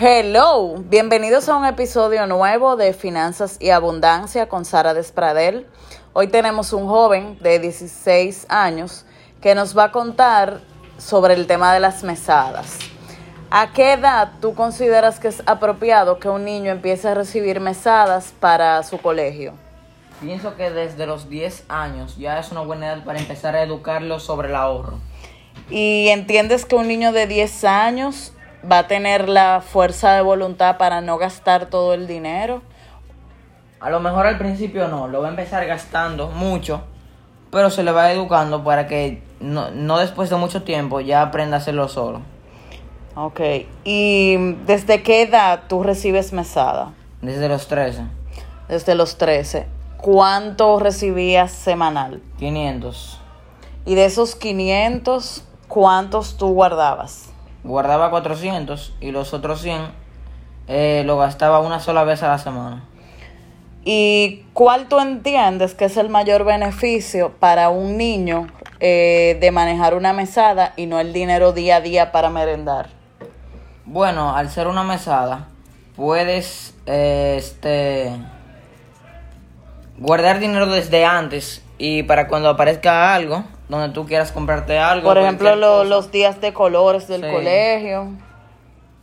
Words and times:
Hello, 0.00 0.76
bienvenidos 0.76 1.48
a 1.48 1.56
un 1.56 1.64
episodio 1.64 2.24
nuevo 2.28 2.76
de 2.76 2.92
Finanzas 2.92 3.56
y 3.58 3.70
Abundancia 3.70 4.48
con 4.48 4.64
Sara 4.64 4.94
Despradel. 4.94 5.66
Hoy 6.12 6.28
tenemos 6.28 6.72
un 6.72 6.86
joven 6.86 7.36
de 7.40 7.58
16 7.58 8.46
años 8.48 9.04
que 9.42 9.56
nos 9.56 9.76
va 9.76 9.84
a 9.84 9.90
contar 9.90 10.60
sobre 10.98 11.34
el 11.34 11.48
tema 11.48 11.74
de 11.74 11.80
las 11.80 12.04
mesadas. 12.04 12.78
¿A 13.50 13.72
qué 13.72 13.94
edad 13.94 14.34
tú 14.40 14.54
consideras 14.54 15.18
que 15.18 15.26
es 15.26 15.42
apropiado 15.46 16.20
que 16.20 16.28
un 16.28 16.44
niño 16.44 16.70
empiece 16.70 17.08
a 17.08 17.14
recibir 17.14 17.58
mesadas 17.58 18.32
para 18.38 18.80
su 18.84 18.98
colegio? 18.98 19.54
Pienso 20.20 20.54
que 20.54 20.70
desde 20.70 21.06
los 21.06 21.28
10 21.28 21.64
años 21.68 22.16
ya 22.16 22.38
es 22.38 22.52
una 22.52 22.60
buena 22.60 22.86
edad 22.92 23.04
para 23.04 23.18
empezar 23.18 23.56
a 23.56 23.64
educarlo 23.64 24.20
sobre 24.20 24.46
el 24.46 24.54
ahorro. 24.54 25.00
¿Y 25.68 26.06
entiendes 26.10 26.64
que 26.66 26.76
un 26.76 26.86
niño 26.86 27.10
de 27.10 27.26
10 27.26 27.64
años 27.64 28.32
va 28.70 28.80
a 28.80 28.86
tener 28.86 29.28
la 29.28 29.60
fuerza 29.60 30.12
de 30.12 30.22
voluntad 30.22 30.76
para 30.78 31.00
no 31.00 31.18
gastar 31.18 31.66
todo 31.66 31.94
el 31.94 32.06
dinero? 32.06 32.62
A 33.80 33.90
lo 33.90 34.00
mejor 34.00 34.26
al 34.26 34.38
principio 34.38 34.88
no, 34.88 35.08
lo 35.08 35.20
va 35.20 35.28
a 35.28 35.30
empezar 35.30 35.64
gastando 35.66 36.28
mucho, 36.28 36.82
pero 37.50 37.70
se 37.70 37.84
le 37.84 37.92
va 37.92 38.10
educando 38.12 38.64
para 38.64 38.86
que 38.88 39.22
no, 39.40 39.70
no 39.70 39.98
después 39.98 40.30
de 40.30 40.36
mucho 40.36 40.64
tiempo 40.64 41.00
ya 41.00 41.22
aprenda 41.22 41.56
a 41.56 41.60
hacerlo 41.60 41.88
solo. 41.88 42.22
Ok, 43.14 43.40
¿y 43.84 44.36
desde 44.66 45.02
qué 45.02 45.22
edad 45.22 45.62
tú 45.68 45.82
recibes 45.82 46.32
mesada? 46.32 46.92
Desde 47.20 47.48
los 47.48 47.66
13, 47.66 48.04
Desde 48.68 48.94
los 48.94 49.18
13. 49.18 49.66
¿Cuánto 49.96 50.78
recibías 50.78 51.50
semanal? 51.50 52.22
500. 52.38 53.20
Y 53.86 53.96
de 53.96 54.04
esos 54.04 54.36
500, 54.36 55.42
¿cuántos 55.66 56.36
tú 56.36 56.52
guardabas? 56.52 57.30
Guardaba 57.68 58.08
400 58.08 58.94
y 58.98 59.10
los 59.10 59.34
otros 59.34 59.60
100 59.60 59.82
eh, 60.68 61.02
lo 61.04 61.18
gastaba 61.18 61.60
una 61.60 61.80
sola 61.80 62.02
vez 62.02 62.22
a 62.22 62.28
la 62.28 62.38
semana. 62.38 62.82
¿Y 63.84 64.46
cuál 64.54 64.88
tú 64.88 64.98
entiendes 64.98 65.74
que 65.74 65.84
es 65.84 65.98
el 65.98 66.08
mayor 66.08 66.44
beneficio 66.44 67.34
para 67.38 67.68
un 67.68 67.98
niño 67.98 68.46
eh, 68.80 69.36
de 69.38 69.50
manejar 69.50 69.94
una 69.94 70.14
mesada 70.14 70.72
y 70.78 70.86
no 70.86 70.98
el 70.98 71.12
dinero 71.12 71.52
día 71.52 71.76
a 71.76 71.80
día 71.82 72.10
para 72.10 72.30
merendar? 72.30 72.88
Bueno, 73.84 74.34
al 74.34 74.48
ser 74.48 74.66
una 74.66 74.82
mesada, 74.82 75.48
puedes 75.94 76.74
eh, 76.86 77.34
este 77.36 78.16
guardar 79.98 80.38
dinero 80.38 80.64
desde 80.68 81.04
antes 81.04 81.62
y 81.76 82.02
para 82.04 82.28
cuando 82.28 82.48
aparezca 82.48 83.14
algo, 83.14 83.44
donde 83.68 83.90
tú 83.94 84.06
quieras 84.06 84.32
comprarte 84.32 84.78
algo. 84.78 85.08
Por 85.08 85.18
ejemplo, 85.18 85.54
lo- 85.56 85.84
los 85.84 86.10
días 86.10 86.40
de 86.40 86.52
colores 86.52 87.06
del 87.08 87.22
Sí. 87.22 87.30
colegio. 87.30 88.12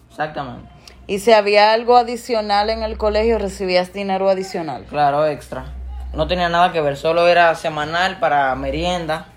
Exactamente. 0.09 0.69
Y 1.07 1.19
si 1.19 1.31
había 1.33 1.73
algo 1.73 1.97
adicional 1.97 2.69
en 2.69 2.81
el 2.83 2.97
colegio, 2.97 3.37
recibías 3.37 3.93
dinero 3.93 4.29
adicional. 4.29 4.85
Claro, 4.85 5.27
extra. 5.27 5.65
No 6.13 6.27
tenía 6.27 6.49
nada 6.49 6.71
que 6.71 6.81
ver, 6.81 6.97
solo 6.97 7.27
era 7.27 7.53
semanal 7.55 8.19
para 8.19 8.55
merienda. 8.55 9.27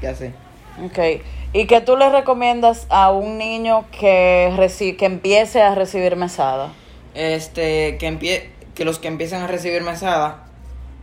¿Qué 0.00 0.08
así? 0.08 0.32
Ok. 0.84 1.22
¿Y 1.52 1.66
qué 1.66 1.80
tú 1.80 1.96
le 1.96 2.10
recomiendas 2.10 2.86
a 2.90 3.10
un 3.10 3.38
niño 3.38 3.86
que, 3.98 4.52
reci- 4.56 4.96
que 4.96 5.06
empiece 5.06 5.62
a 5.62 5.74
recibir 5.74 6.14
mesada? 6.16 6.68
Este, 7.14 7.96
que, 7.96 8.06
empie 8.06 8.52
que 8.74 8.84
los 8.84 8.98
que 8.98 9.08
empiezan 9.08 9.42
a 9.42 9.46
recibir 9.46 9.82
mesada, 9.82 10.44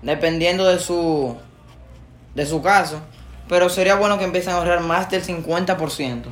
dependiendo 0.04 0.66
de 0.66 0.78
su, 0.78 1.36
de 2.36 2.46
su 2.46 2.62
caso, 2.62 3.00
pero 3.48 3.70
sería 3.70 3.96
bueno 3.96 4.18
que 4.18 4.26
empiecen 4.26 4.54
a 4.54 4.58
ahorrar 4.58 4.82
más 4.82 5.10
del 5.10 5.24
50%. 5.24 6.24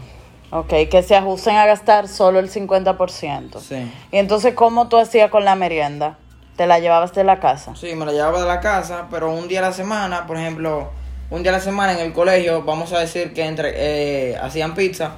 Ok, 0.53 0.67
que 0.89 1.01
se 1.01 1.15
ajusten 1.15 1.55
a 1.55 1.65
gastar 1.65 2.07
solo 2.07 2.39
el 2.39 2.51
50%. 2.51 3.59
Sí. 3.61 3.91
Y 4.11 4.17
entonces, 4.17 4.53
¿cómo 4.53 4.89
tú 4.89 4.97
hacías 4.97 5.29
con 5.29 5.45
la 5.45 5.55
merienda? 5.55 6.17
¿Te 6.57 6.67
la 6.67 6.79
llevabas 6.79 7.13
de 7.13 7.23
la 7.23 7.39
casa? 7.39 7.73
Sí, 7.75 7.95
me 7.95 8.05
la 8.05 8.11
llevaba 8.11 8.41
de 8.41 8.47
la 8.47 8.59
casa, 8.59 9.07
pero 9.09 9.31
un 9.31 9.47
día 9.47 9.59
a 9.59 9.61
la 9.63 9.71
semana, 9.71 10.27
por 10.27 10.37
ejemplo, 10.37 10.91
un 11.29 11.41
día 11.41 11.53
a 11.53 11.55
la 11.55 11.61
semana 11.61 11.93
en 11.93 11.99
el 11.99 12.11
colegio, 12.11 12.63
vamos 12.63 12.91
a 12.91 12.99
decir 12.99 13.33
que 13.33 13.45
entre 13.45 13.71
eh, 13.75 14.37
hacían 14.37 14.75
pizza. 14.75 15.15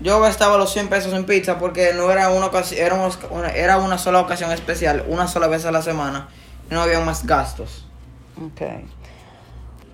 Yo 0.00 0.20
gastaba 0.20 0.56
los 0.56 0.72
100 0.72 0.88
pesos 0.88 1.12
en 1.12 1.26
pizza 1.26 1.58
porque 1.58 1.92
no 1.92 2.12
era 2.12 2.30
una 2.30 2.46
ocasión, 2.46 2.80
era, 2.80 2.94
una, 3.30 3.48
era 3.48 3.78
una 3.78 3.98
sola 3.98 4.20
ocasión 4.20 4.52
especial, 4.52 5.04
una 5.08 5.26
sola 5.26 5.48
vez 5.48 5.64
a 5.66 5.72
la 5.72 5.82
semana, 5.82 6.28
y 6.70 6.74
no 6.74 6.82
había 6.82 7.00
más 7.00 7.26
gastos. 7.26 7.84
Ok. 8.36 8.62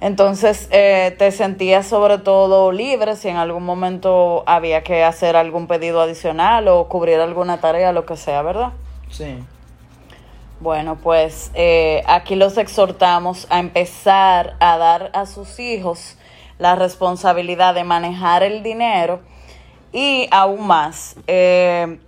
Entonces, 0.01 0.69
eh, 0.71 1.15
¿te 1.19 1.31
sentías 1.33 1.87
sobre 1.87 2.19
todo 2.19 2.73
libre 2.73 3.17
si 3.17 3.29
en 3.29 3.37
algún 3.37 3.65
momento 3.65 4.43
había 4.47 4.83
que 4.83 5.03
hacer 5.03 5.37
algún 5.37 5.67
pedido 5.67 6.01
adicional 6.01 6.69
o 6.69 6.89
cubrir 6.89 7.21
alguna 7.21 7.61
tarea, 7.61 7.93
lo 7.93 8.05
que 8.05 8.17
sea, 8.17 8.43
verdad? 8.43 8.73
Sí. 9.11 9.39
Bueno, 10.61 10.97
pues 10.97 11.51
eh, 11.55 12.03
aquí 12.07 12.37
los 12.37 12.59
exhortamos 12.59 13.47
a 13.51 13.61
empezar 13.61 14.57
a 14.61 14.79
dar 14.79 15.11
a 15.15 15.27
sus 15.27 15.59
hijos 15.59 16.17
la 16.59 16.77
responsabilidad 16.77 17.75
de 17.75 17.85
manejar 17.85 18.43
el 18.43 18.63
dinero 18.63 19.21
y 19.93 20.29
aún 20.31 20.67
más, 20.67 21.17
eh, 21.27 21.99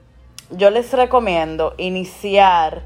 yo 0.50 0.70
les 0.70 0.92
recomiendo 0.92 1.74
iniciar 1.78 2.82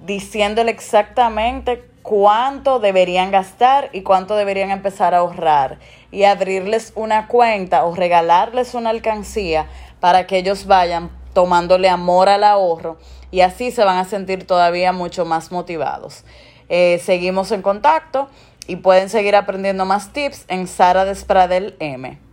diciéndole 0.00 0.70
exactamente 0.70 1.84
cuánto 2.02 2.78
deberían 2.78 3.30
gastar 3.30 3.90
y 3.92 4.02
cuánto 4.02 4.36
deberían 4.36 4.70
empezar 4.70 5.14
a 5.14 5.18
ahorrar 5.18 5.78
y 6.12 6.24
abrirles 6.24 6.92
una 6.94 7.26
cuenta 7.26 7.84
o 7.84 7.94
regalarles 7.94 8.74
una 8.74 8.90
alcancía 8.90 9.66
para 9.98 10.26
que 10.26 10.38
ellos 10.38 10.66
vayan 10.66 11.10
tomándole 11.32 11.88
amor 11.88 12.28
al 12.28 12.44
ahorro 12.44 12.98
y 13.30 13.40
así 13.40 13.70
se 13.70 13.84
van 13.84 13.98
a 13.98 14.04
sentir 14.04 14.46
todavía 14.46 14.92
mucho 14.92 15.24
más 15.24 15.50
motivados. 15.50 16.24
Eh, 16.68 17.00
seguimos 17.04 17.50
en 17.52 17.62
contacto 17.62 18.28
y 18.66 18.76
pueden 18.76 19.08
seguir 19.08 19.36
aprendiendo 19.36 19.84
más 19.84 20.12
tips 20.12 20.44
en 20.48 20.66
Sara 20.66 21.04
Despradel 21.04 21.76
M. 21.80 22.25